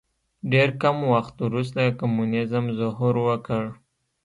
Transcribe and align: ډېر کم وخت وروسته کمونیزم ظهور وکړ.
ډېر 0.51 0.69
کم 0.81 0.97
وخت 1.13 1.35
وروسته 1.47 1.81
کمونیزم 1.99 2.65
ظهور 2.79 3.15
وکړ. 3.27 3.63